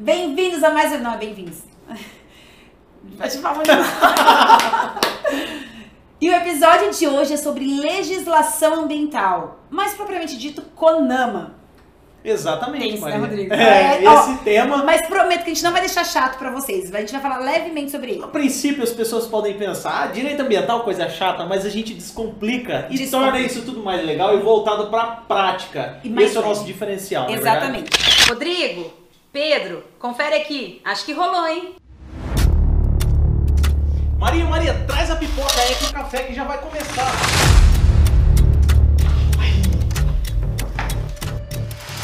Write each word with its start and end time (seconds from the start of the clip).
Bem-vindos 0.00 0.64
a 0.64 0.70
mais 0.70 0.90
um. 0.92 0.98
Não, 0.98 1.12
é 1.12 1.18
bem-vindos. 1.18 1.58
Pode 3.18 3.38
falar 3.38 3.54
muito. 3.56 3.70
E 6.22 6.28
o 6.28 6.34
episódio 6.34 6.90
de 6.90 7.08
hoje 7.08 7.32
é 7.32 7.36
sobre 7.38 7.64
legislação 7.64 8.82
ambiental, 8.82 9.60
mais 9.70 9.94
propriamente 9.94 10.36
dito, 10.36 10.60
CONAMA. 10.76 11.54
Exatamente, 12.22 12.82
Tem 12.82 12.94
isso, 12.94 13.04
né, 13.06 13.16
Maria. 13.16 13.26
Rodrigo? 13.26 13.54
É, 13.54 14.04
É, 14.04 14.06
ó, 14.06 14.20
esse 14.20 14.44
tema, 14.44 14.84
Mas 14.84 15.06
prometo 15.06 15.44
que 15.44 15.50
a 15.50 15.54
gente 15.54 15.64
não 15.64 15.72
vai 15.72 15.80
deixar 15.80 16.04
chato 16.04 16.36
pra 16.36 16.50
vocês, 16.50 16.94
a 16.94 17.00
gente 17.00 17.12
vai 17.12 17.22
falar 17.22 17.38
levemente 17.38 17.90
sobre 17.90 18.10
ele. 18.10 18.22
a 18.22 18.26
princípio 18.26 18.82
as 18.82 18.90
pessoas 18.90 19.26
podem 19.28 19.54
pensar, 19.54 20.02
ah, 20.02 20.06
direito 20.08 20.42
ambiental, 20.42 20.84
coisa 20.84 21.08
chata, 21.08 21.46
mas 21.46 21.64
a 21.64 21.70
gente 21.70 21.94
descomplica 21.94 22.86
e 22.90 23.06
torna 23.06 23.40
isso 23.40 23.62
tudo 23.62 23.82
mais 23.82 24.04
legal 24.04 24.36
e 24.36 24.42
voltado 24.42 24.88
pra 24.88 25.06
prática. 25.26 26.00
E 26.04 26.10
mais 26.10 26.28
Esse 26.28 26.36
é 26.36 26.40
o 26.40 26.44
nosso 26.44 26.66
diferencial, 26.66 27.24
não 27.24 27.30
é? 27.32 27.36
Exatamente. 27.38 27.90
Rodrigo, 28.28 28.99
Pedro, 29.32 29.84
confere 30.00 30.34
aqui. 30.34 30.80
Acho 30.84 31.04
que 31.04 31.12
rolou, 31.12 31.46
hein? 31.46 31.76
Maria, 34.18 34.44
Maria, 34.44 34.74
traz 34.88 35.08
a 35.08 35.14
pipoca 35.14 35.60
aí 35.60 35.72
com 35.76 35.84
o 35.86 35.92
café 35.92 36.24
que 36.24 36.34
já 36.34 36.42
vai 36.42 36.58
começar. 36.58 37.12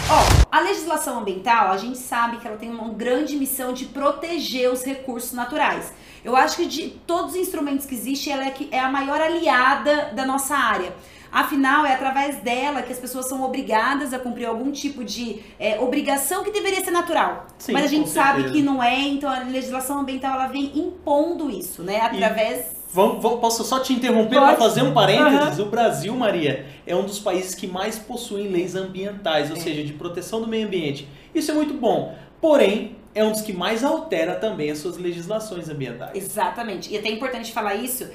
Ó, 0.09 0.47
a 0.53 0.61
legislação 0.61 1.19
ambiental, 1.19 1.73
a 1.73 1.77
gente 1.77 1.99
sabe 1.99 2.37
que 2.37 2.47
ela 2.47 2.57
tem 2.57 2.71
uma 2.71 2.91
grande 2.91 3.35
missão 3.35 3.73
de 3.73 3.87
proteger 3.87 4.71
os 4.71 4.85
recursos 4.85 5.33
naturais. 5.33 5.93
Eu 6.27 6.35
acho 6.35 6.57
que 6.57 6.67
de 6.67 6.89
todos 7.07 7.33
os 7.33 7.37
instrumentos 7.37 7.87
que 7.87 7.95
existem, 7.95 8.33
ela 8.33 8.47
é, 8.47 8.51
que- 8.51 8.69
é 8.73 8.81
a 8.81 8.91
maior 8.91 9.21
aliada 9.21 10.11
da 10.13 10.27
nossa 10.27 10.57
área. 10.57 10.93
Afinal, 11.31 11.85
é 11.87 11.93
através 11.95 12.37
dela 12.39 12.83
que 12.83 12.93
as 12.93 12.99
pessoas 12.99 13.29
são 13.29 13.45
obrigadas 13.45 14.13
a 14.13 14.19
cumprir 14.19 14.47
algum 14.47 14.73
tipo 14.73 15.05
de 15.05 15.41
é, 15.59 15.79
obrigação 15.79 16.43
que 16.43 16.51
deveria 16.51 16.85
ser 16.85 16.91
natural. 16.91 17.47
Sim, 17.59 17.73
Mas 17.73 17.85
a 17.85 17.89
gente 17.89 18.09
sabe 18.09 18.51
que 18.51 18.61
não 18.61 18.83
é, 18.83 18.99
então 19.03 19.31
a 19.31 19.41
legislação 19.41 20.01
ambiental 20.01 20.35
ela 20.35 20.49
vem 20.49 20.73
impondo 20.77 21.49
isso, 21.49 21.83
né? 21.83 22.01
Através. 22.01 22.75
Vamos, 22.93 23.23
vamos- 23.23 23.41
posso 23.41 23.63
só 23.65 23.79
te 23.81 23.93
interromper 23.93 24.37
para 24.41 24.57
fazer 24.57 24.83
um 24.83 24.93
parênteses? 24.95 25.59
O 25.61 25.67
Brasil, 25.67 26.15
Maria, 26.17 26.67
é 26.87 26.97
um 26.97 27.05
dos 27.05 27.19
países 27.21 27.55
que 27.55 27.67
mais 27.69 27.99
possuem 27.99 28.49
leis 28.49 28.75
ambientais, 28.75 29.51
ou 29.51 29.57
É. 29.57 29.61
seja, 29.61 29.85
de 29.85 29.93
proteção 29.93 30.41
do 30.41 30.49
meio 30.49 30.67
ambiente. 30.67 31.07
Isso 31.35 31.51
é 31.51 31.55
muito 31.55 31.75
bom. 31.75 32.17
Porém, 32.41 32.97
é 33.17 33.25
um 33.25 33.33
dos 33.33 33.41
que 33.41 33.53
mais 33.53 33.83
altera 33.83 34.35
também 34.35 34.71
as 34.71 34.79
suas 34.79 34.99
legislações 34.99 35.71
ambientais. 35.71 36.15
Exatamente. 36.15 36.93
E 36.93 36.99
até 36.99 37.09
é 37.09 37.13
importante 37.13 37.51
falar 37.51 37.75
isso 37.75 38.07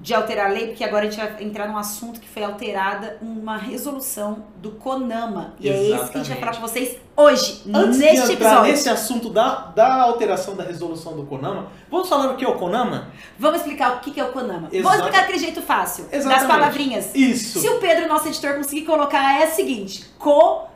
de 0.00 0.14
alterar 0.14 0.46
a 0.46 0.52
lei, 0.52 0.68
porque 0.68 0.84
agora 0.84 1.08
a 1.08 1.10
gente 1.10 1.20
vai 1.20 1.42
entrar 1.42 1.66
num 1.66 1.76
assunto 1.76 2.20
que 2.20 2.28
foi 2.28 2.44
alterada 2.44 3.18
uma 3.20 3.56
resolução 3.56 4.44
do 4.58 4.70
CONAMA. 4.70 5.54
E 5.58 5.68
é 5.68 5.72
esse 5.72 5.88
que 5.88 5.90
a 5.90 5.96
gente 5.96 6.12
vai 6.12 6.20
Exatamente. 6.20 6.38
falar 6.38 6.54
com 6.54 6.60
vocês 6.60 6.96
hoje, 7.16 7.62
Antes 7.74 7.98
neste 7.98 8.26
de 8.26 8.32
entrar 8.34 8.48
episódio. 8.50 8.70
nesse 8.70 8.88
assunto 8.88 9.28
da, 9.28 9.54
da 9.74 10.02
alteração 10.02 10.54
da 10.54 10.62
resolução 10.62 11.16
do 11.16 11.24
CONAMA, 11.24 11.66
vamos 11.90 12.08
falar 12.08 12.30
o 12.30 12.36
que 12.36 12.44
é 12.44 12.48
o 12.48 12.54
CONAMA? 12.54 13.08
Vamos 13.36 13.58
explicar 13.58 13.96
o 13.96 13.98
que 13.98 14.20
é 14.20 14.24
o 14.24 14.30
CONAMA. 14.30 14.68
Exato. 14.70 14.96
explicar 14.98 15.20
daquele 15.22 15.38
jeito 15.38 15.62
fácil, 15.62 16.04
das 16.04 16.20
Exatamente. 16.20 16.46
palavrinhas. 16.46 17.14
Isso. 17.16 17.58
Se 17.58 17.68
o 17.68 17.80
Pedro, 17.80 18.06
nosso 18.06 18.28
editor, 18.28 18.54
conseguir 18.54 18.82
colocar, 18.82 19.42
é 19.42 19.46
o 19.46 19.50
seguinte: 19.50 20.08
CONAMA, 20.16 20.68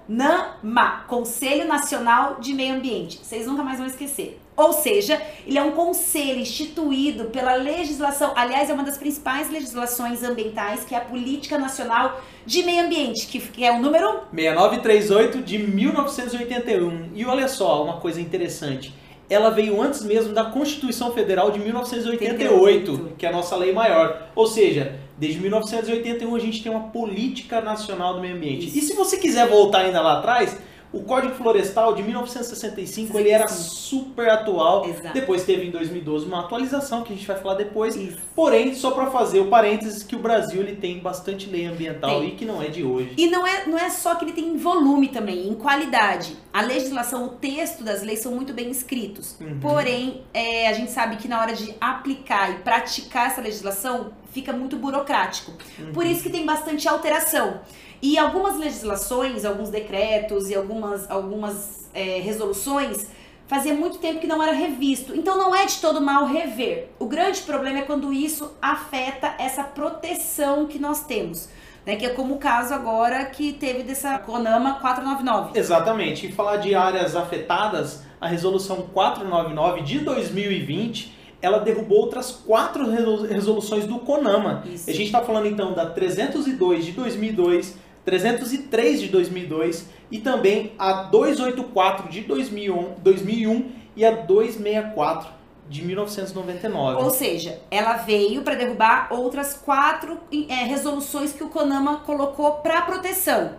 Conselho 1.07 1.67
Nacional 1.67 2.37
de 2.41 2.55
Meio 2.55 2.75
Ambiente. 2.75 3.21
Vocês 3.23 3.47
nunca 3.47 3.63
mais 3.63 3.79
vão 3.79 3.87
esquecer. 3.87 4.41
Ou 4.55 4.73
seja, 4.73 5.21
ele 5.47 5.59
é 5.59 5.63
um 5.63 5.73
conselho 5.73 6.41
instituído 6.41 7.25
pela 7.27 7.55
legislação, 7.55 8.33
aliás, 8.37 8.69
é 8.69 8.75
uma 8.75 8.85
das 8.85 8.99
principais 8.99 9.51
legislações 9.51 10.23
ambientais, 10.23 10.85
que 10.85 10.95
é 10.95 10.99
a 10.99 11.01
Política 11.01 11.57
Nacional 11.59 12.21
de 12.45 12.63
Meio 12.63 12.85
Ambiente, 12.85 13.27
que, 13.27 13.65
é 13.65 13.73
o 13.73 13.81
número 13.81 14.25
6938 14.33 15.43
de 15.43 15.59
1981. 15.59 17.11
E 17.15 17.25
olha 17.25 17.49
só, 17.49 17.83
uma 17.83 17.99
coisa 17.99 18.21
interessante. 18.21 18.95
Ela 19.31 19.49
veio 19.49 19.81
antes 19.81 20.05
mesmo 20.05 20.35
da 20.35 20.45
Constituição 20.45 21.13
Federal 21.13 21.51
de 21.51 21.59
1988, 21.59 23.13
que 23.17 23.25
é 23.25 23.31
a 23.31 23.33
nossa 23.33 23.57
lei 23.57 23.73
maior. 23.73 24.29
Ou 24.35 24.47
seja, 24.47 25.01
desde 25.19 25.41
1981 25.41 26.35
a 26.35 26.39
gente 26.39 26.63
tem 26.63 26.71
uma 26.71 26.89
política 26.89 27.61
nacional 27.61 28.15
do 28.15 28.21
meio 28.21 28.37
ambiente. 28.37 28.67
Isso. 28.69 28.79
E 28.79 28.81
se 28.83 28.95
você 28.95 29.17
quiser 29.17 29.49
voltar 29.49 29.81
ainda 29.81 30.01
lá 30.01 30.19
atrás, 30.19 30.57
o 30.93 31.01
Código 31.01 31.35
Florestal 31.35 31.95
de 31.95 32.03
1965 32.03 33.19
ele 33.19 33.31
era 33.31 33.49
65. 33.49 33.75
super 33.75 34.29
atual. 34.29 34.87
Exato. 34.87 35.15
Depois 35.15 35.43
teve 35.45 35.67
em 35.67 35.71
2012 35.71 36.27
uma 36.27 36.41
atualização 36.41 37.03
que 37.03 37.13
a 37.13 37.17
gente 37.17 37.27
vai 37.27 37.39
falar 37.39 37.55
depois. 37.55 37.97
Isso. 37.97 38.19
Porém, 38.35 38.75
só 38.75 38.91
para 38.91 39.07
fazer 39.07 39.41
o 39.41 39.47
parênteses 39.47 40.03
que 40.03 40.15
o 40.15 40.19
Brasil 40.19 40.61
ele 40.61 40.77
tem 40.77 40.99
bastante 40.99 41.49
lei 41.49 41.65
ambiental 41.65 42.21
Tem. 42.21 42.29
e 42.29 42.33
que 42.33 42.45
não 42.45 42.63
é 42.63 42.69
de 42.69 42.85
hoje. 42.85 43.15
E 43.17 43.27
não 43.29 43.47
é, 43.47 43.67
não 43.67 43.79
é 43.79 43.89
só 43.89 44.15
que 44.17 44.27
ele 44.27 44.33
tem 44.33 44.49
em 44.49 44.59
volume 44.59 45.09
também, 45.09 45.49
em 45.49 45.55
qualidade. 45.55 46.37
A 46.53 46.61
legislação, 46.61 47.27
o 47.27 47.29
texto 47.31 47.83
das 47.83 48.03
leis 48.03 48.21
são 48.21 48.33
muito 48.33 48.53
bem 48.53 48.71
escritos. 48.71 49.37
Uhum. 49.41 49.59
Porém, 49.59 50.23
é, 50.35 50.69
a 50.69 50.73
gente 50.75 50.91
sabe 50.91 51.17
que 51.17 51.27
na 51.27 51.41
hora 51.41 51.55
de 51.55 51.75
aplicar 51.81 52.51
e 52.51 52.59
praticar 52.59 53.29
essa 53.29 53.41
legislação, 53.41 54.13
fica 54.33 54.53
muito 54.53 54.77
burocrático. 54.77 55.53
Uhum. 55.79 55.93
Por 55.93 56.05
isso 56.05 56.23
que 56.23 56.31
tem 56.31 56.45
bastante 56.45 56.87
alteração. 56.87 57.61
E 58.03 58.19
algumas 58.19 58.59
legislações, 58.59 59.45
alguns 59.45 59.71
decretos 59.71 60.51
e 60.51 60.55
algumas, 60.55 61.11
algumas 61.11 61.89
é, 61.95 62.21
resoluções 62.21 63.07
fazia 63.47 63.75
muito 63.75 63.99
tempo 63.99 64.21
que 64.21 64.27
não 64.27 64.43
era 64.43 64.53
revisto. 64.53 65.15
Então 65.15 65.39
não 65.39 65.55
é 65.55 65.65
de 65.67 65.79
todo 65.79 66.01
mal 66.01 66.27
rever. 66.27 66.89
O 66.99 67.07
grande 67.07 67.43
problema 67.43 67.79
é 67.79 67.83
quando 67.83 68.13
isso 68.13 68.53
afeta 68.61 69.35
essa 69.39 69.63
proteção 69.63 70.67
que 70.67 70.79
nós 70.79 71.05
temos. 71.05 71.49
Né, 71.85 71.97
que 71.97 72.07
é 72.07 72.11
como 72.11 72.35
o 72.35 72.39
caso 72.39 72.73
agora 72.73 73.25
que 73.25 73.53
teve 73.53 73.83
dessa 73.83 74.17
CONAMA 74.19 74.75
499. 74.75 75.59
Exatamente. 75.59 76.27
E 76.29 76.33
falar 76.33 76.59
de 76.59 76.75
áreas 76.77 77.17
afetadas, 77.17 78.05
a 78.21 78.29
resolução 78.29 78.83
499 78.93 79.83
de 79.83 79.99
2020, 79.99 81.13
ela 81.41 81.59
derrubou 81.59 81.99
outras 81.99 82.31
quatro 82.31 82.89
resolu- 82.89 83.27
resoluções 83.27 83.85
do 83.85 83.99
CONAMA. 83.99 84.63
Isso. 84.73 84.89
A 84.89 84.93
gente 84.93 85.07
está 85.07 85.23
falando 85.23 85.47
então 85.49 85.75
da 85.75 85.87
302 85.87 86.85
de 86.85 86.93
2002, 86.93 87.77
303 88.05 89.01
de 89.01 89.09
2002 89.09 89.89
e 90.09 90.19
também 90.19 90.73
a 90.79 90.93
284 91.05 92.09
de 92.09 92.21
2001, 92.21 92.95
2001 93.03 93.73
e 93.97 94.05
a 94.05 94.11
264 94.13 95.29
de 95.73 95.83
1999. 95.85 97.03
Ou 97.03 97.11
seja, 97.11 97.59
ela 97.71 97.95
veio 97.95 98.43
para 98.43 98.55
derrubar 98.55 99.09
outras 99.11 99.55
quatro 99.55 100.21
é, 100.49 100.65
resoluções 100.65 101.33
que 101.33 101.43
o 101.43 101.49
CONAMA 101.49 102.01
colocou 102.01 102.57
para 102.57 102.83
proteção. 102.83 103.57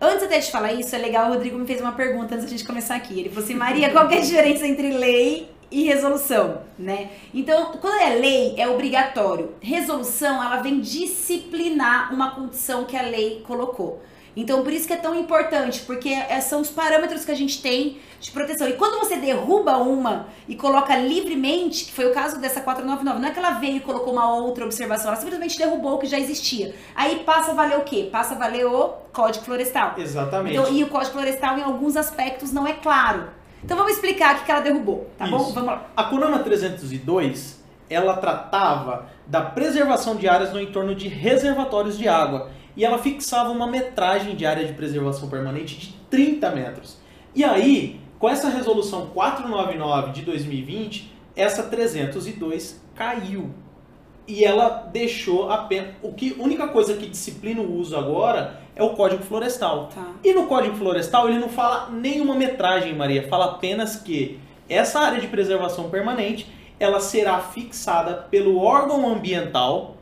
Antes 0.00 0.24
até 0.24 0.40
de 0.40 0.50
falar 0.50 0.72
isso, 0.72 0.94
é 0.94 0.98
legal, 0.98 1.30
o 1.30 1.34
Rodrigo 1.34 1.56
me 1.56 1.66
fez 1.66 1.80
uma 1.80 1.92
pergunta 1.92 2.34
antes 2.34 2.44
da 2.44 2.50
gente 2.50 2.64
começar 2.64 2.96
aqui. 2.96 3.20
Ele 3.20 3.28
falou 3.28 3.44
assim, 3.44 3.54
Maria, 3.54 3.90
qual 3.90 4.08
que 4.08 4.14
é 4.14 4.18
a 4.18 4.20
diferença 4.20 4.66
entre 4.66 4.90
lei 4.90 5.48
e 5.70 5.84
resolução, 5.84 6.62
né? 6.78 7.10
Então, 7.32 7.72
quando 7.80 8.00
é 8.00 8.16
lei, 8.16 8.54
é 8.58 8.68
obrigatório. 8.68 9.54
Resolução, 9.60 10.42
ela 10.42 10.56
vem 10.56 10.80
disciplinar 10.80 12.12
uma 12.12 12.32
condição 12.32 12.84
que 12.84 12.96
a 12.96 13.02
lei 13.02 13.42
colocou. 13.46 14.02
Então, 14.36 14.62
por 14.64 14.72
isso 14.72 14.86
que 14.86 14.92
é 14.92 14.96
tão 14.96 15.14
importante, 15.14 15.80
porque 15.82 16.08
é- 16.08 16.40
são 16.40 16.60
os 16.60 16.68
parâmetros 16.70 17.24
que 17.24 17.30
a 17.30 17.36
gente 17.36 17.62
tem 17.62 17.98
de 18.20 18.30
proteção. 18.32 18.68
E 18.68 18.72
quando 18.72 18.98
você 18.98 19.16
derruba 19.16 19.76
uma 19.76 20.26
e 20.48 20.56
coloca 20.56 20.96
livremente, 20.96 21.84
que 21.84 21.92
foi 21.92 22.06
o 22.06 22.12
caso 22.12 22.40
dessa 22.40 22.60
499, 22.60 23.20
não 23.20 23.28
é 23.28 23.30
que 23.32 23.38
ela 23.38 23.50
veio 23.50 23.76
e 23.76 23.80
colocou 23.80 24.12
uma 24.12 24.34
outra 24.34 24.64
observação, 24.64 25.08
ela 25.08 25.16
simplesmente 25.20 25.56
derrubou 25.56 25.94
o 25.94 25.98
que 25.98 26.06
já 26.06 26.18
existia. 26.18 26.74
Aí 26.94 27.22
passa 27.24 27.52
a 27.52 27.54
valer 27.54 27.78
o 27.78 27.82
quê? 27.82 28.08
Passa 28.10 28.34
a 28.34 28.38
valer 28.38 28.66
o 28.66 28.88
Código 29.12 29.44
Florestal. 29.44 29.94
Exatamente. 29.98 30.56
Então, 30.56 30.72
e 30.72 30.82
o 30.82 30.88
Código 30.88 31.12
Florestal, 31.12 31.58
em 31.58 31.62
alguns 31.62 31.96
aspectos, 31.96 32.52
não 32.52 32.66
é 32.66 32.72
claro. 32.72 33.28
Então, 33.62 33.76
vamos 33.76 33.92
explicar 33.92 34.36
o 34.36 34.44
que 34.44 34.50
ela 34.50 34.60
derrubou, 34.60 35.08
tá 35.16 35.26
bom? 35.26 35.36
Isso. 35.38 35.52
Vamos 35.52 35.68
lá. 35.70 35.86
A 35.96 36.04
CONAMA 36.04 36.40
302, 36.40 37.62
ela 37.88 38.16
tratava 38.16 39.06
da 39.26 39.40
preservação 39.42 40.16
de 40.16 40.28
áreas 40.28 40.52
no 40.52 40.60
entorno 40.60 40.94
de 40.94 41.08
reservatórios 41.08 41.96
de 41.96 42.08
água. 42.08 42.50
E 42.76 42.84
ela 42.84 42.98
fixava 42.98 43.50
uma 43.50 43.66
metragem 43.66 44.34
de 44.34 44.44
área 44.44 44.64
de 44.64 44.72
preservação 44.72 45.28
permanente 45.28 45.78
de 45.78 45.92
30 46.10 46.50
metros. 46.50 46.98
E 47.34 47.44
aí, 47.44 48.00
com 48.18 48.28
essa 48.28 48.48
resolução 48.48 49.06
499 49.06 50.12
de 50.12 50.22
2020, 50.22 51.12
essa 51.36 51.64
302 51.64 52.80
caiu. 52.94 53.50
E 54.26 54.44
ela 54.44 54.88
deixou 54.92 55.50
apenas. 55.50 55.94
O 56.02 56.12
que, 56.12 56.36
a 56.38 56.42
única 56.42 56.68
coisa 56.68 56.94
que 56.94 57.06
disciplina 57.06 57.60
o 57.60 57.78
uso 57.78 57.96
agora 57.96 58.60
é 58.74 58.82
o 58.82 58.90
Código 58.90 59.22
Florestal. 59.22 59.90
Tá. 59.94 60.12
E 60.24 60.32
no 60.32 60.46
Código 60.46 60.76
Florestal 60.76 61.28
ele 61.28 61.38
não 61.38 61.48
fala 61.48 61.90
nenhuma 61.90 62.34
metragem, 62.34 62.94
Maria. 62.94 63.28
Fala 63.28 63.46
apenas 63.46 63.96
que 63.96 64.40
essa 64.68 65.00
área 65.00 65.20
de 65.20 65.26
preservação 65.26 65.90
permanente 65.90 66.50
ela 66.80 67.00
será 67.00 67.38
fixada 67.40 68.14
pelo 68.14 68.58
órgão 68.58 69.08
ambiental 69.08 69.96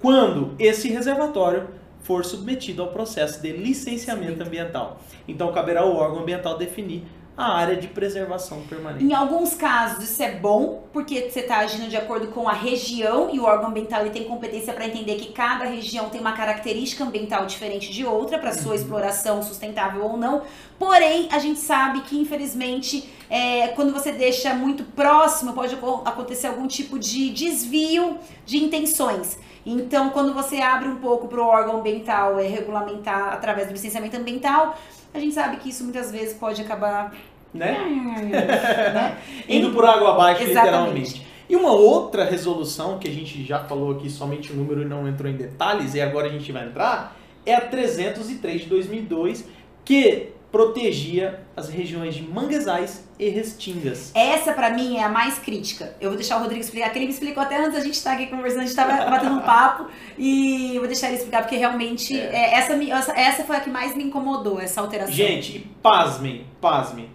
quando 0.00 0.54
esse 0.58 0.88
reservatório 0.88 1.68
for 2.06 2.24
submetido 2.24 2.82
ao 2.82 2.88
processo 2.88 3.42
de 3.42 3.50
licenciamento 3.50 4.40
ambiental. 4.42 5.00
Então 5.26 5.52
caberá 5.52 5.80
ao 5.80 5.94
órgão 5.96 6.22
ambiental 6.22 6.56
definir 6.56 7.02
a 7.36 7.52
área 7.52 7.76
de 7.76 7.88
preservação 7.88 8.62
permanente. 8.62 9.04
Em 9.04 9.12
alguns 9.12 9.54
casos 9.54 10.04
isso 10.04 10.22
é 10.22 10.30
bom, 10.36 10.84
porque 10.92 11.28
você 11.28 11.40
está 11.40 11.58
agindo 11.58 11.88
de 11.88 11.96
acordo 11.96 12.28
com 12.28 12.48
a 12.48 12.52
região 12.52 13.28
e 13.30 13.38
o 13.38 13.44
órgão 13.44 13.68
ambiental 13.68 14.00
ele 14.00 14.10
tem 14.10 14.24
competência 14.24 14.72
para 14.72 14.86
entender 14.86 15.16
que 15.16 15.32
cada 15.32 15.66
região 15.66 16.08
tem 16.08 16.20
uma 16.20 16.32
característica 16.32 17.04
ambiental 17.04 17.44
diferente 17.44 17.92
de 17.92 18.06
outra 18.06 18.38
para 18.38 18.54
sua 18.54 18.74
exploração 18.74 19.42
sustentável 19.42 20.04
ou 20.04 20.16
não. 20.16 20.42
Porém, 20.78 21.28
a 21.30 21.38
gente 21.38 21.58
sabe 21.58 22.00
que 22.02 22.16
infelizmente 22.18 23.06
É, 23.28 23.68
quando 23.68 23.92
você 23.92 24.12
deixa 24.12 24.54
muito 24.54 24.84
próximo, 24.84 25.52
pode 25.52 25.74
acon- 25.74 26.02
acontecer 26.04 26.46
algum 26.46 26.66
tipo 26.66 26.98
de 26.98 27.30
desvio 27.30 28.18
de 28.44 28.58
intenções. 28.58 29.38
Então, 29.64 30.10
quando 30.10 30.32
você 30.32 30.58
abre 30.58 30.88
um 30.88 30.96
pouco 30.96 31.26
para 31.26 31.40
o 31.40 31.46
órgão 31.46 31.78
ambiental 31.78 32.38
é, 32.38 32.46
regulamentar 32.46 33.32
através 33.32 33.66
do 33.66 33.72
licenciamento 33.72 34.16
ambiental, 34.16 34.78
a 35.12 35.18
gente 35.18 35.34
sabe 35.34 35.56
que 35.56 35.70
isso 35.70 35.82
muitas 35.82 36.12
vezes 36.12 36.34
pode 36.34 36.62
acabar. 36.62 37.12
Né? 37.52 37.76
né? 38.94 39.18
Indo 39.48 39.72
por 39.72 39.84
água 39.84 40.12
abaixo, 40.12 40.42
Exatamente. 40.42 40.66
literalmente. 40.66 41.26
E 41.48 41.56
uma 41.56 41.72
outra 41.72 42.24
resolução 42.24 42.98
que 42.98 43.08
a 43.08 43.12
gente 43.12 43.44
já 43.44 43.60
falou 43.64 43.92
aqui, 43.92 44.10
somente 44.10 44.52
o 44.52 44.56
número 44.56 44.82
e 44.82 44.84
não 44.84 45.08
entrou 45.08 45.30
em 45.30 45.36
detalhes, 45.36 45.94
e 45.94 46.00
agora 46.00 46.26
a 46.26 46.30
gente 46.30 46.50
vai 46.52 46.64
entrar, 46.66 47.16
é 47.44 47.54
a 47.54 47.60
303 47.60 48.62
de 48.62 48.66
2002, 48.68 49.44
que 49.84 50.32
protegia 50.52 51.40
as 51.56 51.68
regiões 51.68 52.14
de 52.14 52.22
manguezais 52.22 53.06
e 53.18 53.28
restingas. 53.28 54.12
Essa, 54.14 54.52
pra 54.52 54.70
mim, 54.70 54.96
é 54.96 55.02
a 55.04 55.08
mais 55.08 55.38
crítica. 55.38 55.94
Eu 56.00 56.10
vou 56.10 56.16
deixar 56.16 56.36
o 56.38 56.40
Rodrigo 56.40 56.62
explicar, 56.62 56.90
que 56.90 56.98
ele 56.98 57.06
me 57.06 57.12
explicou 57.12 57.42
até 57.42 57.58
antes 57.58 57.74
da 57.74 57.80
gente 57.80 57.94
estar 57.94 58.12
aqui 58.12 58.26
conversando, 58.26 58.60
a 58.62 58.64
gente 58.66 58.74
tava 58.76 58.92
batendo 59.10 59.34
um 59.36 59.40
papo, 59.40 59.86
e 60.16 60.72
eu 60.74 60.80
vou 60.80 60.86
deixar 60.86 61.08
ele 61.08 61.16
explicar, 61.16 61.42
porque 61.42 61.56
realmente 61.56 62.18
é, 62.18 62.54
essa, 62.54 62.74
me- 62.76 62.90
essa, 62.90 63.12
essa 63.12 63.44
foi 63.44 63.56
a 63.56 63.60
que 63.60 63.70
mais 63.70 63.94
me 63.94 64.04
incomodou, 64.04 64.60
essa 64.60 64.80
alteração. 64.80 65.14
Gente, 65.14 65.56
e 65.58 65.60
pasmem, 65.82 66.46
pasmem. 66.60 67.10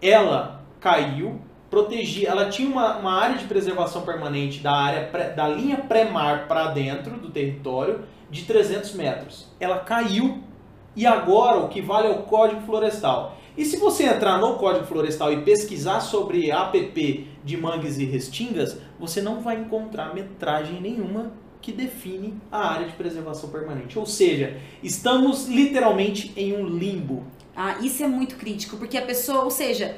Ela 0.00 0.62
caiu, 0.80 1.40
protegia, 1.70 2.28
ela 2.28 2.48
tinha 2.48 2.68
uma, 2.70 2.96
uma 2.98 3.20
área 3.20 3.36
de 3.36 3.44
preservação 3.46 4.02
permanente 4.02 4.60
da 4.60 4.72
área 4.72 5.04
pré- 5.08 5.30
da 5.30 5.48
linha 5.48 5.76
pré-mar 5.78 6.46
para 6.46 6.68
dentro 6.68 7.12
do 7.18 7.30
território 7.30 8.04
de 8.30 8.44
300 8.44 8.92
metros. 8.94 9.48
Ela 9.58 9.78
caiu 9.80 10.42
e 10.98 11.06
agora 11.06 11.60
o 11.60 11.68
que 11.68 11.80
vale 11.80 12.08
é 12.08 12.10
o 12.10 12.22
Código 12.24 12.60
Florestal. 12.62 13.38
E 13.56 13.64
se 13.64 13.76
você 13.76 14.02
entrar 14.02 14.36
no 14.38 14.56
Código 14.56 14.84
Florestal 14.84 15.32
e 15.32 15.42
pesquisar 15.42 16.00
sobre 16.00 16.50
APP 16.50 17.28
de 17.44 17.56
mangues 17.56 17.98
e 17.98 18.04
restingas, 18.04 18.76
você 18.98 19.22
não 19.22 19.40
vai 19.40 19.60
encontrar 19.60 20.12
metragem 20.12 20.80
nenhuma 20.80 21.32
que 21.60 21.70
define 21.70 22.34
a 22.50 22.72
área 22.72 22.88
de 22.88 22.94
preservação 22.94 23.48
permanente. 23.48 23.96
Ou 23.96 24.04
seja, 24.04 24.56
estamos 24.82 25.46
literalmente 25.46 26.32
em 26.36 26.52
um 26.52 26.66
limbo. 26.66 27.22
Ah, 27.54 27.76
isso 27.80 28.02
é 28.02 28.08
muito 28.08 28.34
crítico, 28.34 28.76
porque 28.76 28.98
a 28.98 29.02
pessoa, 29.02 29.44
ou 29.44 29.52
seja, 29.52 29.96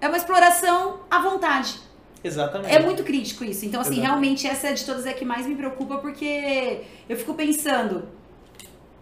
é 0.00 0.08
uma 0.08 0.16
exploração 0.16 0.98
à 1.08 1.20
vontade. 1.20 1.78
Exatamente. 2.24 2.74
É 2.74 2.80
muito 2.80 3.04
crítico 3.04 3.44
isso. 3.44 3.64
Então, 3.64 3.80
assim, 3.80 3.92
Exato. 3.92 4.06
realmente 4.08 4.48
essa 4.48 4.74
de 4.74 4.84
todas 4.84 5.06
é 5.06 5.12
que 5.12 5.24
mais 5.24 5.46
me 5.46 5.54
preocupa, 5.54 5.98
porque 5.98 6.80
eu 7.08 7.16
fico 7.16 7.34
pensando, 7.34 8.08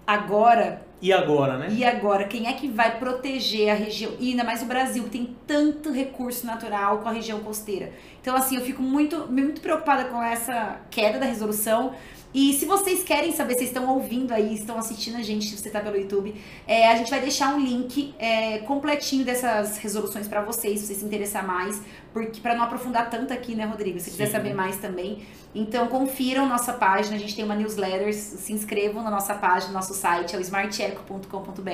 agora, 0.08 0.80
E 1.02 1.12
agora, 1.12 1.58
né? 1.58 1.68
e 1.70 1.84
agora, 1.84 2.24
quem 2.24 2.46
é 2.48 2.54
que 2.54 2.66
vai 2.66 2.98
proteger 2.98 3.68
a 3.70 3.74
região? 3.74 4.12
E 4.18 4.30
ainda 4.30 4.42
mais 4.42 4.62
o 4.62 4.66
Brasil, 4.66 5.04
que 5.04 5.10
tem 5.10 5.36
tanto 5.46 5.92
recurso 5.92 6.46
natural 6.46 6.98
com 7.00 7.08
a 7.10 7.12
região 7.12 7.40
costeira. 7.40 7.92
Então, 8.20 8.34
assim, 8.34 8.56
eu 8.56 8.62
fico 8.62 8.82
muito, 8.82 9.30
muito 9.30 9.60
preocupada 9.60 10.06
com 10.06 10.22
essa 10.22 10.80
queda 10.90 11.18
da 11.18 11.26
resolução. 11.26 11.92
E 12.34 12.52
se 12.52 12.66
vocês 12.66 13.02
querem 13.02 13.32
saber, 13.32 13.54
vocês 13.54 13.70
estão 13.70 13.88
ouvindo 13.88 14.32
aí, 14.32 14.54
estão 14.54 14.76
assistindo 14.78 15.16
a 15.16 15.22
gente, 15.22 15.46
se 15.46 15.56
você 15.56 15.70
tá 15.70 15.80
pelo 15.80 15.96
YouTube, 15.96 16.34
é, 16.66 16.86
a 16.88 16.96
gente 16.96 17.10
vai 17.10 17.20
deixar 17.20 17.54
um 17.54 17.58
link 17.58 18.14
é, 18.18 18.58
completinho 18.58 19.24
dessas 19.24 19.78
resoluções 19.78 20.28
pra 20.28 20.42
vocês, 20.42 20.80
se 20.80 20.86
vocês 20.86 20.98
se 20.98 21.04
interessar 21.06 21.46
mais, 21.46 21.80
porque 22.26 22.40
para 22.40 22.54
não 22.54 22.64
aprofundar 22.64 23.08
tanto 23.10 23.32
aqui, 23.32 23.54
né, 23.54 23.64
Rodrigo? 23.64 23.98
Se 24.00 24.10
quiser 24.10 24.26
Sim. 24.26 24.32
saber 24.32 24.54
mais 24.54 24.76
também. 24.76 25.18
Então, 25.54 25.86
confiram 25.88 26.46
nossa 26.46 26.72
página, 26.74 27.16
a 27.16 27.18
gente 27.18 27.34
tem 27.34 27.44
uma 27.44 27.54
newsletter, 27.54 28.12
se 28.14 28.52
inscrevam 28.52 29.02
na 29.02 29.10
nossa 29.10 29.34
página, 29.34 29.68
no 29.68 29.74
nosso 29.74 29.94
site, 29.94 30.34
é 30.36 30.38
o 30.38 30.42
smarteco.com.br, 30.42 31.70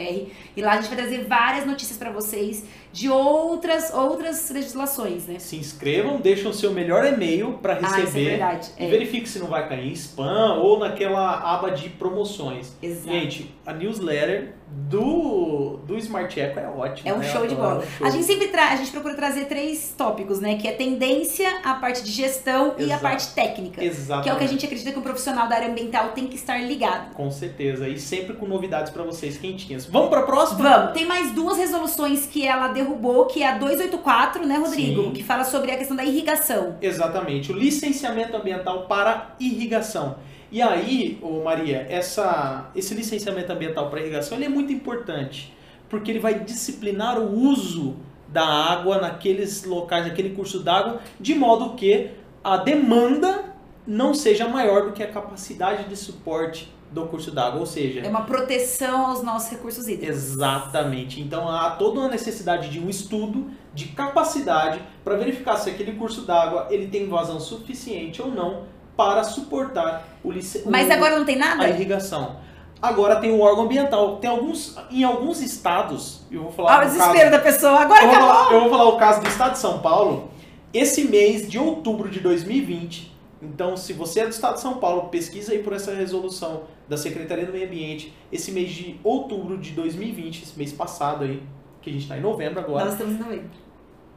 e 0.56 0.62
lá 0.62 0.72
a 0.72 0.76
gente 0.80 0.88
vai 0.88 0.96
trazer 0.98 1.24
várias 1.26 1.66
notícias 1.66 1.98
pra 1.98 2.10
vocês 2.10 2.64
de 2.92 3.08
outras 3.10 3.92
outras 3.92 4.48
legislações, 4.50 5.26
né? 5.26 5.38
Se 5.38 5.56
inscrevam, 5.56 6.20
deixem 6.20 6.46
o 6.48 6.52
seu 6.54 6.72
melhor 6.72 7.04
e-mail 7.04 7.54
para 7.60 7.74
Ah, 7.74 7.98
é 7.98 8.00
receber. 8.02 8.30
verdade. 8.30 8.70
e 8.78 8.84
É, 8.84 8.88
verifique 8.88 9.28
se 9.28 9.38
não 9.38 9.48
vai 9.48 9.68
cair 9.68 9.88
em 9.88 9.92
spam 9.92 10.54
ou 10.60 10.78
naquela 10.78 11.40
aba 11.54 11.70
de 11.70 11.88
promoções. 11.90 12.72
exato. 12.82 13.08
Gente, 13.10 13.54
a 13.66 13.72
newsletter 13.72 14.54
do, 14.66 15.78
do 15.86 15.96
Smart 15.98 16.38
Eco 16.40 16.58
é 16.58 16.66
ótima. 16.68 17.08
É 17.10 17.14
um 17.14 17.18
né? 17.18 17.28
show 17.28 17.46
de 17.46 17.54
É 17.54 17.56
um 17.56 17.60
bola. 17.60 17.84
show. 17.86 18.06
A 18.06 18.10
gente 18.10 18.24
sempre 18.24 18.48
traz, 18.48 18.72
a 18.72 18.76
gente 18.76 18.90
procura 18.90 19.14
trazer 19.14 19.44
três 19.44 19.94
tópicos, 19.96 20.40
né? 20.40 20.56
Que 20.56 20.66
é 20.68 20.72
tendência, 20.72 21.48
a 21.62 21.74
parte 21.74 22.02
de 22.02 22.10
gestão 22.10 22.74
e 22.78 22.82
a 22.82 22.86
Exato. 22.86 23.02
parte 23.02 23.34
técnica. 23.34 23.82
Exatamente. 23.84 24.24
Que 24.24 24.30
é 24.30 24.32
o 24.34 24.38
que 24.38 24.44
a 24.44 24.48
gente 24.48 24.64
acredita 24.64 24.92
que 24.92 24.98
um 24.98 25.02
profissional 25.02 25.48
da 25.48 25.56
área 25.56 25.68
ambiental 25.68 26.10
tem 26.10 26.26
que 26.26 26.36
estar 26.36 26.58
ligado. 26.58 27.14
Com 27.14 27.30
certeza. 27.30 27.88
E 27.88 27.98
sempre 27.98 28.34
com 28.34 28.46
novidades 28.46 28.90
para 28.92 29.02
vocês 29.04 29.36
quentinhas. 29.36 29.86
Vamos 29.86 30.08
para 30.08 30.20
a 30.20 30.24
próxima? 30.24 30.62
Vamos, 30.62 30.92
tem 30.92 31.06
mais 31.06 31.30
duas 31.32 31.56
resoluções 31.56 32.26
que 32.26 32.46
ela 32.46 32.68
derrubou, 32.68 33.26
que 33.26 33.42
é 33.42 33.48
a 33.50 33.58
284, 33.58 34.46
né, 34.46 34.56
Rodrigo? 34.56 35.04
Sim. 35.04 35.10
Que 35.12 35.22
fala 35.22 35.44
sobre 35.44 35.70
a 35.70 35.76
questão 35.76 35.96
da 35.96 36.04
irrigação. 36.04 36.76
Exatamente, 36.80 37.52
o 37.52 37.56
licenciamento 37.56 38.36
ambiental 38.36 38.86
para 38.86 39.34
irrigação. 39.38 40.16
E 40.54 40.62
aí, 40.62 41.18
ô 41.20 41.42
Maria, 41.42 41.84
essa, 41.90 42.70
esse 42.76 42.94
licenciamento 42.94 43.52
ambiental 43.52 43.90
para 43.90 44.00
irrigação 44.00 44.38
ele 44.38 44.44
é 44.44 44.48
muito 44.48 44.72
importante, 44.72 45.52
porque 45.90 46.12
ele 46.12 46.20
vai 46.20 46.38
disciplinar 46.38 47.18
o 47.18 47.36
uso 47.36 47.96
da 48.28 48.46
água 48.46 49.00
naqueles 49.00 49.64
locais, 49.64 50.06
naquele 50.06 50.30
curso 50.30 50.60
d'água, 50.60 51.00
de 51.18 51.34
modo 51.34 51.74
que 51.74 52.12
a 52.44 52.56
demanda 52.56 53.52
não 53.84 54.14
seja 54.14 54.46
maior 54.46 54.84
do 54.84 54.92
que 54.92 55.02
a 55.02 55.10
capacidade 55.10 55.88
de 55.88 55.96
suporte 55.96 56.72
do 56.92 57.04
curso 57.06 57.32
d'água, 57.32 57.58
ou 57.58 57.66
seja, 57.66 58.02
É 58.02 58.08
uma 58.08 58.22
proteção 58.22 59.06
aos 59.08 59.24
nossos 59.24 59.50
recursos 59.50 59.88
hídricos. 59.88 60.16
Exatamente. 60.16 61.20
Então 61.20 61.48
há 61.48 61.70
toda 61.70 61.98
uma 61.98 62.08
necessidade 62.08 62.68
de 62.68 62.78
um 62.78 62.88
estudo 62.88 63.50
de 63.74 63.86
capacidade 63.86 64.80
para 65.02 65.16
verificar 65.16 65.56
se 65.56 65.68
aquele 65.68 65.94
curso 65.94 66.20
d'água 66.20 66.68
ele 66.70 66.86
tem 66.86 67.08
vazão 67.08 67.40
suficiente 67.40 68.22
ou 68.22 68.28
não 68.28 68.72
para 68.96 69.24
suportar 69.24 70.04
o 70.22 70.30
lice... 70.30 70.62
Mas 70.66 70.90
agora 70.90 71.18
não 71.18 71.24
tem 71.24 71.36
a 71.36 71.38
nada? 71.56 71.68
irrigação. 71.68 72.36
Agora 72.80 73.16
tem 73.16 73.30
o 73.30 73.40
órgão 73.40 73.64
ambiental. 73.64 74.16
Tem 74.18 74.28
alguns 74.28 74.76
em 74.90 75.04
alguns 75.04 75.40
estados, 75.40 76.22
eu 76.30 76.42
vou 76.42 76.52
falar 76.52 76.74
Ah, 76.74 76.82
o 76.82 76.86
desespero 76.86 77.14
caso, 77.18 77.30
da 77.30 77.38
pessoa. 77.38 77.80
Agora 77.80 78.02
eu 78.02 78.08
vou, 78.08 78.16
acabou. 78.16 78.34
falar, 78.34 78.52
eu 78.52 78.60
vou 78.60 78.70
falar 78.70 78.88
o 78.90 78.96
caso 78.98 79.20
do 79.22 79.28
estado 79.28 79.52
de 79.52 79.58
São 79.58 79.78
Paulo. 79.80 80.30
Esse 80.72 81.04
mês 81.04 81.48
de 81.48 81.58
outubro 81.58 82.10
de 82.10 82.20
2020. 82.20 83.14
Então, 83.40 83.76
se 83.76 83.92
você 83.92 84.20
é 84.20 84.24
do 84.24 84.30
estado 84.30 84.54
de 84.54 84.60
São 84.60 84.74
Paulo, 84.78 85.08
pesquisa 85.08 85.52
aí 85.52 85.58
por 85.62 85.72
essa 85.72 85.94
resolução 85.94 86.62
da 86.88 86.96
Secretaria 86.96 87.46
do 87.46 87.52
Meio 87.52 87.66
Ambiente. 87.66 88.14
Esse 88.32 88.50
mês 88.52 88.70
de 88.70 88.98
outubro 89.04 89.56
de 89.58 89.70
2020, 89.72 90.42
esse 90.42 90.58
mês 90.58 90.72
passado 90.72 91.24
aí, 91.24 91.42
que 91.80 91.90
a 91.90 91.92
gente 91.92 92.02
está 92.02 92.16
em 92.18 92.20
novembro 92.22 92.60
agora, 92.60 92.84
Nós 92.86 92.94
estamos 92.94 93.18
no 93.18 93.26
meio. 93.26 93.44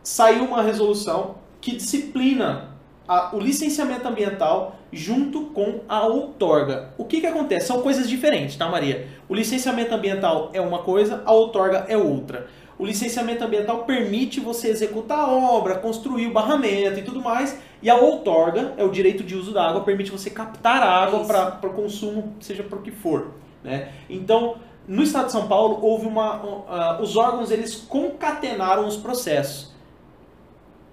saiu 0.04 0.44
uma 0.46 0.62
resolução 0.62 1.36
que 1.60 1.76
disciplina 1.76 2.77
a- 3.08 3.30
o 3.34 3.40
licenciamento 3.40 4.08
ambiental 4.08 4.76
junto 4.92 5.46
com 5.48 5.82
a 5.88 6.06
outorga. 6.06 6.90
O 6.98 7.06
que, 7.06 7.22
que 7.22 7.28
acontece? 7.28 7.68
São 7.68 7.82
coisas 7.82 8.08
diferentes, 8.10 8.56
tá, 8.56 8.68
Maria? 8.70 9.08
O 9.28 9.36
licenciamento 9.36 9.94
ambiental 9.94 10.50
é 10.54 10.62
uma 10.62 10.80
coisa, 10.80 11.22
a 11.26 11.32
outorga 11.32 11.86
é 11.88 11.98
outra. 11.98 12.48
O 12.80 12.86
licenciamento 12.86 13.44
ambiental 13.44 13.86
permite 13.86 14.40
você 14.40 14.68
executar 14.70 15.18
a 15.20 15.28
obra, 15.32 15.76
construir 15.76 16.28
o 16.28 16.32
barramento 16.32 17.00
e 17.00 17.04
tudo 17.04 17.22
mais, 17.22 17.58
e 17.82 17.90
a 17.90 17.96
outorga 17.96 18.74
é 18.78 18.84
o 18.84 18.90
direito 18.92 19.24
de 19.24 19.36
uso 19.36 19.52
da 19.52 19.68
água, 19.68 19.82
permite 19.82 20.12
você 20.12 20.30
captar 20.30 20.84
a 20.84 20.90
água 20.90 21.26
para 21.26 21.70
consumo, 21.70 22.36
seja 22.40 22.62
para 22.64 22.78
o 22.78 22.82
que 22.82 22.92
for. 22.92 23.32
Né? 23.64 23.90
Então, 24.08 24.58
no 24.88 25.02
estado 25.02 25.26
de 25.26 25.32
São 25.32 25.48
Paulo, 25.48 25.80
houve 25.82 26.06
uma. 26.06 26.36
um, 26.46 26.62
ah, 26.70 27.00
os 27.02 27.18
órgãos 27.18 27.50
eles 27.52 27.76
concatenaram 27.76 28.88
os 28.88 28.96
processos. 28.96 29.76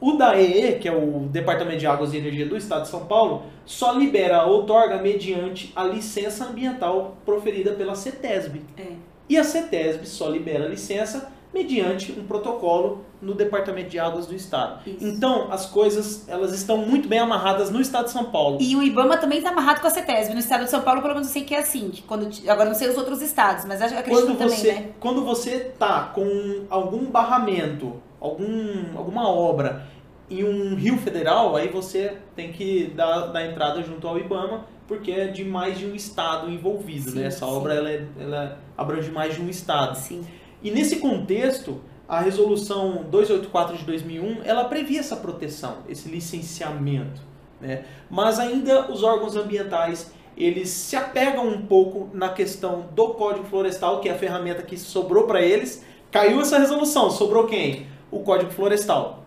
O 0.04 0.18
DAEE, 0.18 0.78
que 0.80 0.86
é 0.86 0.94
o 0.94 1.20
Departamento 1.30 1.78
de 1.78 1.86
Águas 1.86 2.12
e 2.12 2.18
Energia 2.18 2.44
do 2.44 2.58
Estado 2.58 2.82
de 2.82 2.88
São 2.88 3.06
Paulo, 3.06 3.44
só 3.64 3.92
libera 3.92 4.36
a 4.36 4.44
outorga 4.44 4.98
mediante 4.98 5.72
a 5.74 5.82
licença 5.82 6.44
ambiental 6.44 7.16
proferida 7.24 7.72
pela 7.72 7.94
CETESB. 7.94 8.60
É. 8.76 8.88
E 9.30 9.38
a 9.38 9.42
CETESB 9.42 10.04
só 10.04 10.28
libera 10.28 10.66
a 10.66 10.68
licença 10.68 11.32
mediante 11.54 12.12
um 12.12 12.24
protocolo 12.26 13.04
no 13.22 13.32
Departamento 13.32 13.88
de 13.88 13.98
Águas 13.98 14.26
do 14.26 14.34
Estado. 14.34 14.80
Isso. 14.86 14.98
Então, 15.06 15.50
as 15.50 15.64
coisas 15.66 16.28
elas 16.28 16.52
estão 16.52 16.76
muito 16.78 17.08
bem 17.08 17.20
amarradas 17.20 17.70
no 17.70 17.80
Estado 17.80 18.06
de 18.06 18.10
São 18.10 18.24
Paulo. 18.24 18.58
E 18.60 18.74
o 18.76 18.82
IBAMA 18.82 19.16
também 19.16 19.38
está 19.38 19.50
amarrado 19.50 19.80
com 19.80 19.86
a 19.86 19.90
CETESB. 19.90 20.34
No 20.34 20.40
estado 20.40 20.64
de 20.64 20.70
São 20.70 20.82
Paulo, 20.82 21.00
pelo 21.00 21.14
menos 21.14 21.28
eu 21.28 21.32
sei 21.32 21.44
que 21.44 21.54
é 21.54 21.60
assim. 21.60 21.88
Que 21.90 22.02
quando, 22.02 22.28
agora 22.50 22.68
não 22.68 22.74
sei 22.74 22.88
os 22.90 22.98
outros 22.98 23.22
estados, 23.22 23.64
mas 23.64 23.80
acho- 23.80 23.96
acredito 23.96 24.26
quando 24.26 24.36
também, 24.36 24.56
você, 24.58 24.72
né? 24.72 24.88
Quando 25.00 25.24
você 25.24 25.60
tá 25.78 26.10
com 26.14 26.64
algum 26.68 27.06
barramento, 27.06 27.94
algum, 28.20 28.96
alguma 28.96 29.28
obra 29.28 29.86
em 30.28 30.42
um 30.42 30.74
rio 30.74 30.98
federal, 30.98 31.54
aí 31.54 31.68
você 31.68 32.16
tem 32.34 32.50
que 32.52 32.92
dar, 32.96 33.26
dar 33.26 33.46
entrada 33.46 33.82
junto 33.82 34.08
ao 34.08 34.18
IBAMA, 34.18 34.66
porque 34.88 35.12
é 35.12 35.28
de 35.28 35.44
mais 35.44 35.78
de 35.78 35.86
um 35.86 35.94
estado 35.94 36.50
envolvido, 36.50 37.10
Sim, 37.12 37.20
né? 37.20 37.26
Essa 37.26 37.46
sim. 37.46 37.52
obra 37.52 37.74
ela, 37.74 37.90
é- 37.90 38.04
ela 38.18 38.58
abrange 38.76 39.10
mais 39.10 39.34
de 39.34 39.40
um 39.40 39.48
estado. 39.48 39.94
Sim. 39.96 40.24
E 40.64 40.70
nesse 40.70 40.96
contexto, 40.96 41.80
a 42.08 42.18
resolução 42.20 43.04
284 43.08 43.76
de 43.76 43.84
2001, 43.84 44.38
ela 44.44 44.64
previa 44.64 44.98
essa 44.98 45.16
proteção, 45.16 45.78
esse 45.88 46.08
licenciamento, 46.08 47.20
né? 47.60 47.84
Mas 48.10 48.40
ainda 48.40 48.90
os 48.90 49.04
órgãos 49.04 49.36
ambientais, 49.36 50.10
eles 50.36 50.70
se 50.70 50.96
apegam 50.96 51.46
um 51.46 51.62
pouco 51.62 52.08
na 52.12 52.30
questão 52.30 52.88
do 52.92 53.10
Código 53.10 53.44
Florestal, 53.44 54.00
que 54.00 54.08
é 54.08 54.12
a 54.12 54.18
ferramenta 54.18 54.62
que 54.62 54.76
sobrou 54.76 55.24
para 55.28 55.40
eles. 55.40 55.84
Caiu 56.10 56.40
essa 56.40 56.58
resolução, 56.58 57.10
sobrou 57.10 57.46
quem? 57.46 57.86
o 58.14 58.20
Código 58.20 58.52
Florestal. 58.52 59.24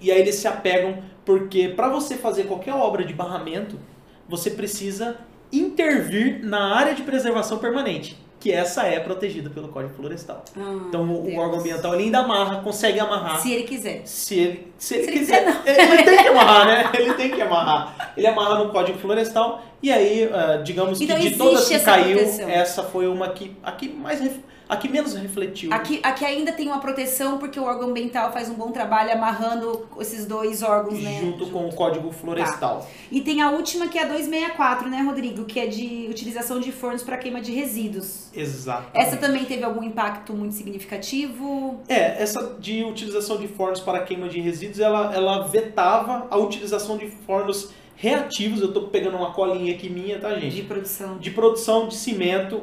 E 0.00 0.12
aí 0.12 0.20
eles 0.20 0.34
se 0.34 0.46
apegam 0.46 1.02
porque 1.24 1.70
para 1.70 1.88
você 1.88 2.16
fazer 2.16 2.44
qualquer 2.44 2.74
obra 2.74 3.04
de 3.04 3.14
barramento, 3.14 3.78
você 4.28 4.50
precisa 4.50 5.16
intervir 5.50 6.44
na 6.44 6.74
área 6.76 6.94
de 6.94 7.02
preservação 7.02 7.58
permanente, 7.58 8.18
que 8.46 8.52
essa 8.52 8.84
é 8.84 9.00
protegida 9.00 9.50
pelo 9.50 9.68
Código 9.68 9.92
Florestal. 9.94 10.44
Ah, 10.56 10.60
Então 10.88 11.02
o- 11.02 11.22
Deus. 11.24 11.36
órgão 11.38 11.58
ambiental 11.58 11.94
ele 11.94 12.04
ainda 12.04 12.18
amarra, 12.20 12.60
consegue 12.62 13.00
amarrar. 13.00 13.40
Se 13.40 13.52
ele 13.52 13.64
quiser. 13.64 14.02
Se 14.04 14.38
ele, 14.38 14.72
se 14.78 14.94
ele 14.94 15.02
Se 15.04 15.10
ele 15.10 15.18
quiser, 15.18 15.62
quiser, 15.62 15.92
ele 15.92 16.02
tem 16.04 16.22
que 16.22 16.28
amarrar, 16.28 16.66
né? 16.66 16.90
Ele 16.96 17.14
tem 17.14 17.30
que 17.30 17.42
amarrar. 17.42 18.12
Ele 18.16 18.26
amarra 18.26 18.62
no 18.62 18.70
Código 18.70 18.98
Florestal 18.98 19.62
e 19.82 19.90
aí, 19.90 20.30
ah, 20.32 20.60
digamos 20.64 21.00
Então 21.00 21.16
que 21.16 21.30
de 21.30 21.36
todas 21.36 21.66
que 21.68 21.78
caiu, 21.80 22.18
proteção. 22.18 22.48
essa 22.48 22.82
foi 22.84 23.06
uma 23.08 23.28
que 23.30 23.56
a 23.64 23.72
que 23.72 23.88
mais 23.88 24.20
a 24.68 24.76
que 24.76 24.88
menos 24.88 25.14
refletiu. 25.14 25.72
Aqui, 25.72 26.00
aqui 26.02 26.24
ainda 26.24 26.52
tem 26.52 26.66
uma 26.66 26.80
proteção 26.80 27.38
porque 27.38 27.58
o 27.58 27.64
órgão 27.64 27.90
ambiental 27.90 28.32
faz 28.32 28.48
um 28.48 28.54
bom 28.54 28.72
trabalho 28.72 29.12
amarrando 29.12 29.86
esses 30.00 30.26
dois 30.26 30.62
órgãos, 30.62 31.00
né? 31.00 31.20
junto 31.20 31.46
com 31.46 31.66
o 31.68 31.74
Código 31.74 32.10
Florestal. 32.10 32.86
E 33.10 33.20
tem 33.20 33.40
a 33.42 33.50
última 33.50 33.88
que 33.88 33.98
é 33.98 34.02
a 34.02 34.06
264, 34.06 34.88
né, 34.88 35.02
Rodrigo? 35.02 35.44
Que 35.44 35.60
é 35.60 35.66
de 35.66 36.08
utilização 36.10 36.58
de 36.58 36.72
fornos 36.72 37.02
para 37.02 37.16
queima 37.16 37.40
de 37.40 37.52
resíduos. 37.52 38.28
Exato. 38.34 38.90
Essa 38.92 39.16
também 39.16 39.44
teve 39.44 39.62
algum 39.62 39.82
impacto 39.82 40.32
muito 40.32 40.54
significativo? 40.54 41.80
É, 41.88 42.20
essa 42.22 42.56
de 42.58 42.82
utilização 42.82 43.38
de 43.38 43.46
fornos 43.46 43.80
para 43.80 44.02
queima 44.02 44.28
de 44.28 44.40
resíduos, 44.40 44.80
ela, 44.80 45.14
ela 45.14 45.46
vetava 45.46 46.26
a 46.30 46.36
utilização 46.36 46.96
de 46.96 47.06
fornos 47.08 47.70
reativos. 47.94 48.60
Eu 48.60 48.72
tô 48.72 48.82
pegando 48.82 49.16
uma 49.16 49.32
colinha 49.32 49.74
aqui 49.74 49.88
minha, 49.88 50.18
tá, 50.18 50.34
gente? 50.34 50.56
De 50.56 50.62
produção. 50.62 51.18
de 51.18 51.30
produção 51.30 51.88
de 51.88 51.94
cimento 51.94 52.62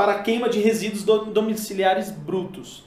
para 0.00 0.22
queima 0.22 0.48
de 0.48 0.58
resíduos 0.60 1.02
do- 1.04 1.26
domiciliares 1.26 2.10
brutos, 2.10 2.84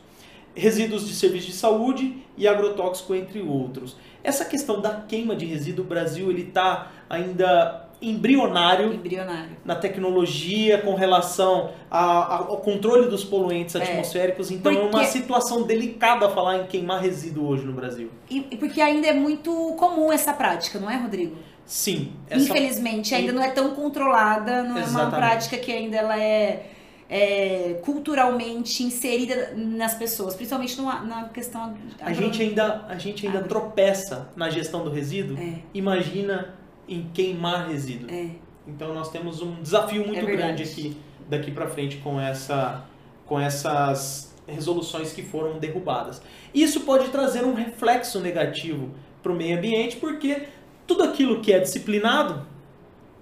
resíduos 0.56 1.08
de 1.08 1.14
serviço 1.14 1.46
de 1.46 1.54
saúde 1.54 2.18
e 2.36 2.48
agrotóxico, 2.48 3.14
entre 3.14 3.40
outros. 3.40 3.96
Essa 4.24 4.44
questão 4.46 4.82
da 4.82 4.90
queima 5.08 5.36
de 5.36 5.46
resíduo, 5.46 5.86
o 5.86 5.88
Brasil 5.88 6.32
ele 6.32 6.42
está 6.42 6.92
ainda 7.08 7.88
embrionário 8.02 8.94
Embrionário. 8.96 9.56
na 9.64 9.76
tecnologia 9.76 10.80
com 10.80 10.96
relação 10.96 11.70
a- 11.92 12.00
a- 12.04 12.38
ao 12.40 12.58
controle 12.58 13.08
dos 13.08 13.24
poluentes 13.24 13.76
É. 13.76 13.84
atmosféricos, 13.84 14.50
então 14.50 14.72
é 14.72 14.76
Porque- 14.76 14.96
uma 14.98 15.04
situação 15.06 15.62
delicada 15.62 16.28
falar 16.30 16.58
em 16.62 16.66
queimar 16.66 17.00
resíduo 17.00 17.48
hoje 17.48 17.64
no 17.64 17.74
Brasil. 17.74 18.10
E, 18.28 18.44
e 18.50 18.58
porque 18.58 18.82
ainda 18.82 19.06
é 19.08 19.14
muito 19.14 19.52
comum 19.78 20.12
essa 20.12 20.34
prática, 20.34 20.80
não 20.80 20.90
é, 20.90 20.96
Rodrigo? 20.98 21.36
Sim, 21.64 22.12
essa 22.28 22.44
Infelizmente, 22.44 23.14
ainda 23.14 23.32
não 23.32 23.42
é 23.42 23.52
tão 23.52 23.70
controlada, 23.76 24.64
não 24.64 24.72
é 24.72 24.80
uma 24.80 24.82
Exatamente. 24.82 25.16
prática 25.16 25.58
que 25.58 25.72
ainda 25.72 25.96
ela 25.96 26.20
é, 26.20 26.72
é, 27.10 27.80
culturalmente 27.84 28.84
inserida 28.84 29.54
nas 29.56 29.94
pessoas, 29.96 30.36
principalmente 30.36 30.78
numa- 30.78 31.02
na 31.02 31.30
questão... 31.30 31.76
a 32.00 32.14
gente 32.14 32.42
ainda 32.42 32.86
a 32.88 32.98
gente 32.98 33.26
ainda 33.26 33.40
Agro. 33.40 33.50
tropeça 33.50 34.30
na 34.36 34.50
gestão 34.50 34.84
do 34.84 34.90
resíduo. 34.90 35.38
É, 35.38 35.60
Imagina 35.74 36.54
em 36.88 37.10
queimar 37.14 37.68
resíduo. 37.70 38.10
é. 38.10 38.30
Então 38.66 38.94
nós 38.94 39.12
temos 39.12 39.42
um 39.42 39.62
desafio 39.62 40.06
muito 40.08 40.20
É 40.20 40.26
verdade. 40.26 40.38
grande 40.56 40.64
aqui 40.64 40.98
daqui 41.30 41.52
para 41.52 41.68
frente 41.68 41.98
com 41.98 42.20
essa 42.20 42.86
com 43.26 43.38
essas 43.40 44.34
resoluções 44.48 45.12
que 45.14 45.22
foram 45.22 45.60
derrubadas. 45.60 46.22
Isso 46.54 46.82
pode 46.82 47.10
trazer 47.10 47.44
um 47.44 47.54
reflexo 47.54 48.20
negativo 48.22 48.92
para 49.22 49.32
o 49.32 49.36
meio 49.36 49.58
ambiente 49.58 49.98
porque 49.98 50.44
tudo 50.88 51.04
aquilo 51.04 51.42
que 51.42 51.52
é 51.54 51.60
disciplinado 51.60 52.46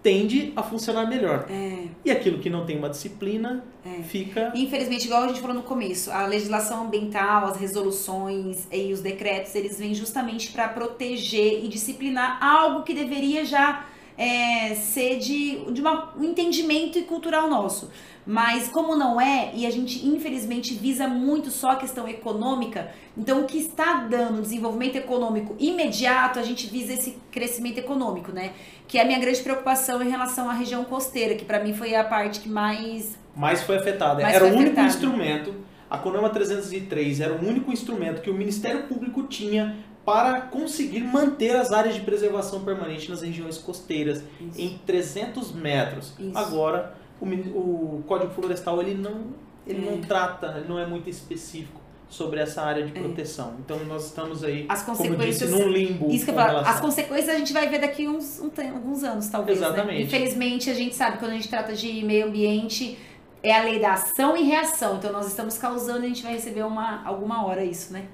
tende 0.01 0.51
a 0.55 0.63
funcionar 0.63 1.07
melhor. 1.07 1.45
É, 1.49 1.85
E 2.03 2.11
aquilo 2.11 2.39
que 2.39 2.49
não 2.49 2.65
tem 2.65 2.77
uma 2.77 2.89
disciplina 2.89 3.63
é. 3.85 4.01
fica 4.03 4.51
Infelizmente, 4.55 5.05
igual 5.05 5.23
a 5.23 5.27
gente 5.27 5.39
falou 5.39 5.55
no 5.55 5.63
começo, 5.63 6.11
a 6.11 6.25
legislação 6.25 6.85
ambiental, 6.85 7.45
as 7.45 7.57
resoluções 7.57 8.67
e 8.71 8.91
os 8.91 9.01
decretos, 9.01 9.53
eles 9.55 9.77
vêm 9.77 9.93
justamente 9.93 10.51
para 10.51 10.67
proteger 10.69 11.63
e 11.63 11.67
disciplinar 11.67 12.43
algo 12.43 12.83
que 12.83 12.93
deveria 12.93 13.45
já 13.45 13.85
é, 14.21 14.75
ser 14.75 15.17
de, 15.17 15.71
de 15.71 15.81
uma- 15.81 16.13
um 16.17 16.23
entendimento 16.23 16.97
e 16.99 17.03
cultural 17.03 17.49
nosso. 17.49 17.89
Mas 18.25 18.67
como 18.67 18.95
não 18.95 19.19
é, 19.19 19.51
e 19.55 19.65
a 19.65 19.71
gente 19.71 20.05
infelizmente 20.05 20.75
visa 20.75 21.07
muito 21.07 21.49
só 21.49 21.71
a 21.71 21.75
questão 21.75 22.07
econômica, 22.07 22.91
então 23.17 23.41
o 23.41 23.45
que 23.45 23.57
está 23.57 23.93
dando 24.07 24.41
desenvolvimento 24.43 24.95
econômico 24.95 25.55
imediato, 25.59 26.37
a 26.37 26.43
gente 26.43 26.67
visa 26.67 26.93
esse 26.93 27.17
crescimento 27.31 27.79
econômico, 27.79 28.31
né? 28.31 28.51
Que 28.87 28.99
é 28.99 29.01
a 29.01 29.05
minha 29.05 29.17
grande 29.19 29.41
preocupação 29.41 30.03
em 30.03 30.09
relação 30.09 30.47
à 30.47 30.53
região 30.53 30.83
costeira, 30.83 31.33
que 31.33 31.43
para 31.45 31.63
mim 31.63 31.73
foi 31.73 31.95
a 31.95 32.03
parte 32.03 32.39
que 32.41 32.49
mais 32.49 33.19
mais 33.35 33.63
foi 33.63 33.77
afetada. 33.77 34.21
Mais 34.21 34.35
era 34.35 34.45
foi 34.45 34.55
o 34.55 34.59
único 34.59 34.79
instrumento, 34.81 35.55
a 35.89 35.97
Conama 35.97 36.29
303 36.29 37.21
era 37.21 37.33
o 37.33 37.39
único 37.47 37.71
instrumento 37.71 38.21
que 38.21 38.29
o 38.29 38.33
Ministério 38.35 38.83
Público 38.83 39.23
tinha 39.23 39.75
para 40.05 40.41
conseguir 40.41 41.01
manter 41.01 41.55
as 41.55 41.71
áreas 41.71 41.95
de 41.95 42.01
preservação 42.01 42.63
permanente 42.63 43.09
nas 43.09 43.21
regiões 43.21 43.57
costeiras 43.57 44.23
Isso. 44.39 44.59
em 44.59 44.79
300 44.85 45.51
metros. 45.51 46.13
Isso. 46.19 46.37
Agora, 46.37 46.95
o, 47.21 47.25
o 47.25 48.03
Código 48.07 48.31
Florestal 48.33 48.81
ele 48.81 48.95
não, 48.95 49.25
ele 49.67 49.87
É. 49.87 49.91
não 49.91 50.01
trata, 50.01 50.55
ele 50.57 50.67
não 50.67 50.79
é 50.79 50.85
muito 50.87 51.09
específico 51.09 51.79
sobre 52.09 52.39
essa 52.41 52.61
área 52.63 52.83
de 52.85 52.97
É. 52.97 53.01
proteção. 53.01 53.55
Então 53.63 53.77
nós 53.85 54.07
estamos 54.07 54.43
aí, 54.43 54.65
as 54.67 54.81
como 54.83 54.97
eu 54.97 55.03
disse, 55.15 55.45
consequências 55.45 55.51
num 55.51 55.67
limbo. 55.69 56.09
Isso 56.11 56.25
que 56.25 56.31
eu 56.31 56.35
falo, 56.35 56.49
relação- 56.49 56.73
as 56.73 56.79
consequências 56.81 57.29
a 57.29 57.37
gente 57.37 57.53
vai 57.53 57.69
ver 57.69 57.79
daqui 57.79 58.07
uns 58.07 58.39
um 58.41 58.49
alguns 58.75 59.03
anos, 59.03 59.27
talvez. 59.29 59.59
né? 59.59 59.67
Exatamente. 59.67 60.03
Infelizmente, 60.03 60.69
a 60.69 60.73
gente 60.73 60.95
sabe, 60.95 61.19
quando 61.19 61.31
a 61.31 61.35
gente 61.35 61.47
trata 61.47 61.73
de 61.73 62.03
meio 62.03 62.25
ambiente, 62.27 62.97
é 63.43 63.55
a 63.57 63.63
lei 63.63 63.79
da 63.79 63.93
ação 63.93 64.35
e 64.35 64.43
reação. 64.43 64.97
Então, 64.97 65.11
nós 65.13 65.27
estamos 65.27 65.57
causando 65.57 66.01
e 66.01 66.05
a 66.05 66.07
gente 66.09 66.21
vai 66.23 66.33
receber 66.33 66.63
uma, 66.63 67.01
alguma 67.05 67.45
hora 67.45 67.63
isso, 67.63 67.93
né? 67.93 68.05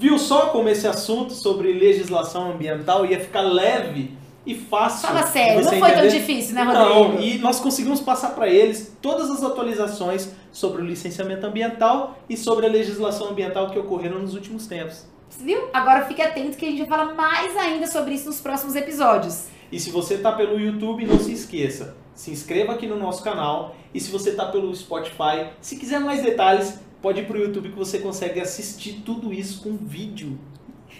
Viu 0.00 0.18
só 0.18 0.46
como 0.46 0.66
esse 0.70 0.86
assunto 0.88 1.34
sobre 1.34 1.74
legislação 1.74 2.52
ambiental 2.52 3.04
ia 3.04 3.20
ficar 3.20 3.42
leve 3.42 4.16
e 4.46 4.54
fácil? 4.54 5.06
Fala 5.06 5.26
sério, 5.26 5.62
não 5.62 5.68
foi 5.68 5.78
tão 5.78 5.88
entender? 5.90 6.20
difícil, 6.20 6.54
né, 6.54 6.62
Rodrigo? 6.62 6.88
Não, 6.88 7.20
e 7.20 7.36
nós 7.36 7.60
conseguimos 7.60 8.00
passar 8.00 8.30
para 8.30 8.48
eles 8.48 8.96
todas 9.02 9.30
as 9.30 9.44
atualizações 9.44 10.30
sobre 10.50 10.80
o 10.80 10.86
licenciamento 10.86 11.46
ambiental 11.46 12.18
e 12.30 12.34
sobre 12.34 12.64
a 12.64 12.70
legislação 12.70 13.28
ambiental 13.28 13.68
que 13.68 13.78
ocorreram 13.78 14.20
nos 14.20 14.32
últimos 14.32 14.66
tempos. 14.66 15.04
Viu? 15.38 15.68
Agora 15.70 16.06
fique 16.06 16.22
atento 16.22 16.56
que 16.56 16.64
a 16.64 16.70
gente 16.70 16.78
vai 16.78 16.88
falar 16.88 17.12
mais 17.12 17.54
ainda 17.58 17.86
sobre 17.86 18.14
isso 18.14 18.24
nos 18.24 18.40
próximos 18.40 18.74
episódios. 18.76 19.48
E 19.70 19.78
se 19.78 19.90
você 19.90 20.14
está 20.14 20.32
pelo 20.32 20.58
YouTube, 20.58 21.04
não 21.04 21.18
se 21.18 21.34
esqueça, 21.34 21.94
se 22.14 22.30
inscreva 22.30 22.72
aqui 22.72 22.86
no 22.86 22.96
nosso 22.96 23.22
canal. 23.22 23.76
E 23.92 24.00
se 24.00 24.10
você 24.10 24.30
está 24.30 24.46
pelo 24.46 24.74
Spotify, 24.74 25.50
se 25.60 25.76
quiser 25.76 26.00
mais 26.00 26.22
detalhes, 26.22 26.80
pode 27.02 27.20
ir 27.20 27.24
pro 27.26 27.38
YouTube 27.38 27.70
que 27.70 27.76
você 27.78 27.98
consegue 27.98 28.40
assistir 28.40 29.02
tudo 29.04 29.32
isso 29.32 29.62
com 29.62 29.76
vídeo. 29.76 30.38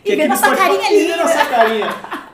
E 0.05 0.11
Que 0.11 0.17
ver 0.17 0.29
nossa 0.29 0.47
Spotify- 0.47 0.69
carinha 0.69 0.93
e 0.93 1.07
ver 1.07 1.17
nossa 1.17 1.45
carinha. 1.47 1.89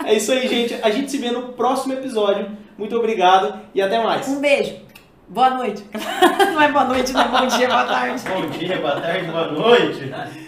É 0.05 0.15
isso 0.15 0.31
aí, 0.33 0.47
gente. 0.49 0.75
A 0.83 0.91
gente 0.91 1.11
se 1.11 1.19
vê 1.19 1.31
no 1.31 1.49
próximo 1.55 1.95
episódio. 1.95 2.49
Muito 2.79 2.95
obrigado 2.97 3.59
e 3.75 3.81
até 3.83 4.03
mais. 4.03 4.29
Um 4.29 4.41
beijo. 4.41 4.77
Boa 5.29 5.51
noite. 5.51 5.85
Não 6.53 6.63
é 6.63 6.71
boa 6.71 6.85
noite, 6.85 7.13
não 7.13 7.21
é 7.21 7.29
bom 7.29 7.47
dia, 7.49 7.67
boa 7.67 7.85
tarde. 7.85 8.23
Bom 8.29 8.47
dia, 8.47 8.79
boa 8.79 9.01
tarde, 9.01 9.27
boa 9.27 9.51
noite. 9.51 10.46